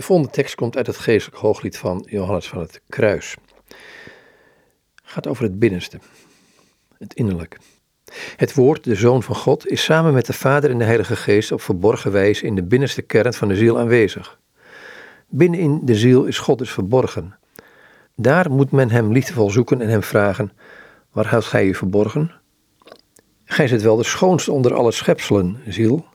De 0.00 0.06
volgende 0.06 0.32
tekst 0.32 0.54
komt 0.54 0.76
uit 0.76 0.86
het 0.86 0.96
geestelijk 0.96 1.40
hooglied 1.40 1.78
van 1.78 2.06
Johannes 2.08 2.48
van 2.48 2.60
het 2.60 2.80
Kruis. 2.88 3.36
Gaat 5.02 5.26
over 5.26 5.44
het 5.44 5.58
binnenste, 5.58 5.98
het 6.98 7.14
innerlijk. 7.14 7.58
Het 8.36 8.54
woord, 8.54 8.84
de 8.84 8.94
Zoon 8.94 9.22
van 9.22 9.34
God, 9.34 9.66
is 9.66 9.84
samen 9.84 10.12
met 10.12 10.26
de 10.26 10.32
Vader 10.32 10.70
en 10.70 10.78
de 10.78 10.84
Heilige 10.84 11.16
Geest 11.16 11.52
op 11.52 11.60
verborgen 11.60 12.12
wijze 12.12 12.46
in 12.46 12.54
de 12.54 12.62
binnenste 12.62 13.02
kern 13.02 13.34
van 13.34 13.48
de 13.48 13.56
ziel 13.56 13.78
aanwezig. 13.78 14.40
Binnenin 15.28 15.80
de 15.82 15.94
ziel 15.94 16.24
is 16.24 16.38
God 16.38 16.58
dus 16.58 16.70
verborgen. 16.70 17.38
Daar 18.16 18.50
moet 18.50 18.70
men 18.70 18.90
hem 18.90 19.12
liefdevol 19.12 19.50
zoeken 19.50 19.80
en 19.80 19.88
hem 19.88 20.02
vragen: 20.02 20.52
Waar 21.12 21.26
houdt 21.26 21.46
gij 21.46 21.66
u 21.66 21.74
verborgen? 21.74 22.32
Gij 23.44 23.68
zit 23.68 23.82
wel 23.82 23.96
de 23.96 24.04
schoonste 24.04 24.52
onder 24.52 24.74
alle 24.74 24.92
schepselen, 24.92 25.60
ziel. 25.66 26.06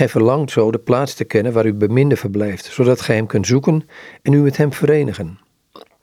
Gij 0.00 0.08
verlangt 0.08 0.50
zo 0.50 0.70
de 0.70 0.78
plaats 0.78 1.14
te 1.14 1.24
kennen 1.24 1.52
waar 1.52 1.64
uw 1.64 1.76
beminde 1.76 2.16
verblijft, 2.16 2.64
zodat 2.64 3.00
gij 3.00 3.16
hem 3.16 3.26
kunt 3.26 3.46
zoeken 3.46 3.88
en 4.22 4.32
u 4.32 4.42
met 4.42 4.56
hem 4.56 4.72
verenigen. 4.72 5.38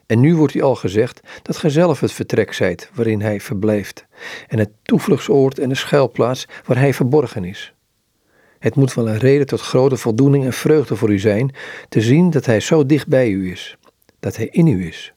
En 0.06 0.20
nu 0.20 0.36
wordt 0.36 0.54
u 0.54 0.62
al 0.62 0.74
gezegd 0.74 1.20
dat 1.42 1.56
gij 1.56 1.70
zelf 1.70 2.00
het 2.00 2.12
vertrek 2.12 2.52
zijt 2.52 2.90
waarin 2.94 3.20
hij 3.20 3.40
verblijft, 3.40 4.06
en 4.48 4.58
het 4.58 4.70
toevluchtsoord 4.82 5.58
en 5.58 5.68
de 5.68 5.74
schuilplaats 5.74 6.48
waar 6.64 6.78
hij 6.78 6.94
verborgen 6.94 7.44
is. 7.44 7.74
Het 8.58 8.74
moet 8.74 8.94
wel 8.94 9.08
een 9.08 9.18
reden 9.18 9.46
tot 9.46 9.60
grote 9.60 9.96
voldoening 9.96 10.44
en 10.44 10.52
vreugde 10.52 10.96
voor 10.96 11.10
u 11.10 11.18
zijn 11.18 11.54
te 11.88 12.00
zien 12.00 12.30
dat 12.30 12.46
hij 12.46 12.60
zo 12.60 12.86
dicht 12.86 13.08
bij 13.08 13.30
u 13.30 13.50
is, 13.50 13.76
dat 14.20 14.36
hij 14.36 14.46
in 14.46 14.66
u 14.66 14.86
is. 14.86 15.12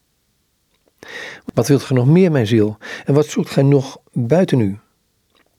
Wat 1.54 1.68
wilt 1.68 1.84
gij 1.84 1.96
nog 1.96 2.08
meer, 2.08 2.32
mijn 2.32 2.48
ziel, 2.48 2.78
en 3.06 3.14
wat 3.14 3.26
zoekt 3.26 3.50
gij 3.50 3.64
nog 3.64 3.98
buiten 4.12 4.60
u? 4.60 4.80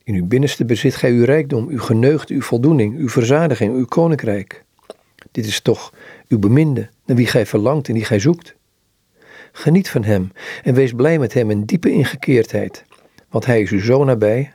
In 0.05 0.15
uw 0.15 0.25
binnenste 0.25 0.65
bezit 0.65 0.95
gij 0.95 1.11
uw 1.11 1.23
rijkdom, 1.23 1.67
uw 1.67 1.79
geneugde, 1.79 2.33
uw 2.33 2.41
voldoening, 2.41 2.97
uw 2.97 3.09
verzadiging, 3.09 3.75
uw 3.75 3.85
koninkrijk. 3.85 4.63
Dit 5.31 5.45
is 5.45 5.61
toch 5.61 5.93
uw 6.27 6.39
beminde, 6.39 6.89
naar 7.05 7.17
wie 7.17 7.27
gij 7.27 7.45
verlangt 7.45 7.87
en 7.87 7.93
die 7.93 8.05
gij 8.05 8.19
zoekt. 8.19 8.55
Geniet 9.51 9.89
van 9.89 10.03
hem 10.03 10.31
en 10.63 10.73
wees 10.73 10.93
blij 10.93 11.19
met 11.19 11.33
hem 11.33 11.51
in 11.51 11.63
diepe 11.63 11.91
ingekeerdheid, 11.91 12.85
want 13.29 13.45
hij 13.45 13.61
is 13.61 13.71
u 13.71 13.81
zo 13.81 14.03
nabij. 14.03 14.53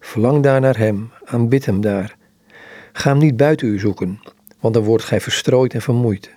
Verlang 0.00 0.42
daar 0.42 0.60
naar 0.60 0.78
hem, 0.78 1.10
aanbid 1.24 1.66
hem 1.66 1.80
daar. 1.80 2.16
Ga 2.92 3.10
hem 3.10 3.18
niet 3.18 3.36
buiten 3.36 3.68
u 3.68 3.78
zoeken, 3.78 4.20
want 4.60 4.74
dan 4.74 4.82
wordt 4.82 5.04
gij 5.04 5.20
verstrooid 5.20 5.74
en 5.74 5.82
vermoeid. 5.82 6.34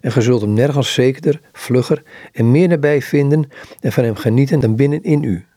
En 0.00 0.12
ge 0.12 0.20
zult 0.20 0.40
hem 0.40 0.52
nergens 0.52 0.94
zekerder, 0.94 1.40
vlugger 1.52 2.02
en 2.32 2.50
meer 2.50 2.68
nabij 2.68 3.02
vinden 3.02 3.48
en 3.80 3.92
van 3.92 4.04
hem 4.04 4.16
genieten 4.16 4.60
dan 4.60 4.76
binnen 4.76 5.02
in 5.02 5.22
u. 5.22 5.47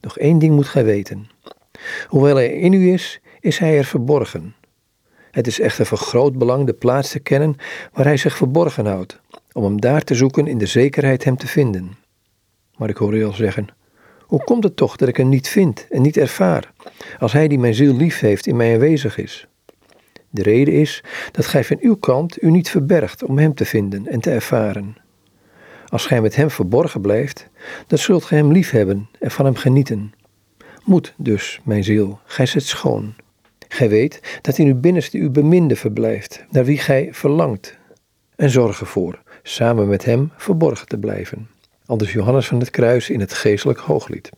Nog 0.00 0.18
één 0.18 0.38
ding 0.38 0.54
moet 0.54 0.68
gij 0.68 0.84
weten. 0.84 1.30
Hoewel 2.06 2.36
hij 2.36 2.48
in 2.48 2.72
u 2.72 2.92
is, 2.92 3.20
is 3.40 3.58
hij 3.58 3.78
er 3.78 3.84
verborgen. 3.84 4.54
Het 5.30 5.46
is 5.46 5.60
echter 5.60 5.86
van 5.86 5.98
groot 5.98 6.38
belang 6.38 6.66
de 6.66 6.72
plaats 6.72 7.10
te 7.10 7.18
kennen 7.18 7.56
waar 7.92 8.04
hij 8.04 8.16
zich 8.16 8.36
verborgen 8.36 8.86
houdt, 8.86 9.20
om 9.52 9.64
hem 9.64 9.80
daar 9.80 10.02
te 10.02 10.14
zoeken 10.14 10.46
in 10.46 10.58
de 10.58 10.66
zekerheid 10.66 11.24
hem 11.24 11.36
te 11.36 11.46
vinden. 11.46 11.96
Maar 12.76 12.88
ik 12.88 12.96
hoor 12.96 13.16
u 13.16 13.24
al 13.24 13.32
zeggen, 13.32 13.68
hoe 14.20 14.44
komt 14.44 14.64
het 14.64 14.76
toch 14.76 14.96
dat 14.96 15.08
ik 15.08 15.16
hem 15.16 15.28
niet 15.28 15.48
vind 15.48 15.86
en 15.90 16.02
niet 16.02 16.16
ervaar, 16.16 16.72
als 17.18 17.32
hij 17.32 17.48
die 17.48 17.58
mijn 17.58 17.74
ziel 17.74 17.94
lief 17.96 18.20
heeft 18.20 18.46
in 18.46 18.56
mij 18.56 18.72
aanwezig 18.72 19.18
is? 19.18 19.46
De 20.30 20.42
reden 20.42 20.74
is 20.74 21.04
dat 21.32 21.46
gij 21.46 21.64
van 21.64 21.76
uw 21.80 21.96
kant 21.96 22.42
u 22.42 22.50
niet 22.50 22.70
verbergt 22.70 23.24
om 23.24 23.38
hem 23.38 23.54
te 23.54 23.64
vinden 23.64 24.06
en 24.06 24.20
te 24.20 24.30
ervaren. 24.30 24.96
Als 25.86 26.06
gij 26.06 26.20
met 26.20 26.36
hem 26.36 26.50
verborgen 26.50 27.00
blijft, 27.00 27.48
dan 27.86 27.98
zult 27.98 28.24
gij 28.24 28.38
hem 28.38 28.52
lief 28.52 28.70
hebben 28.70 29.08
van 29.30 29.44
hem 29.44 29.54
genieten. 29.54 30.12
Moed 30.84 31.14
dus, 31.16 31.60
mijn 31.64 31.84
ziel, 31.84 32.20
gij 32.24 32.46
zit 32.46 32.64
schoon. 32.64 33.14
Gij 33.68 33.88
weet 33.88 34.38
dat 34.42 34.58
in 34.58 34.66
uw 34.66 34.80
binnenste 34.80 35.18
uw 35.18 35.30
beminde 35.30 35.76
verblijft, 35.76 36.44
naar 36.50 36.64
wie 36.64 36.78
gij 36.78 37.08
verlangt. 37.12 37.78
En 38.36 38.50
zorg 38.50 38.80
ervoor, 38.80 39.22
samen 39.42 39.88
met 39.88 40.04
hem 40.04 40.32
verborgen 40.36 40.86
te 40.86 40.98
blijven. 40.98 41.48
Aldus 41.86 42.12
Johannes 42.12 42.46
van 42.46 42.58
het 42.58 42.70
Kruis 42.70 43.10
in 43.10 43.20
het 43.20 43.32
geestelijk 43.32 43.78
hooglied. 43.78 44.30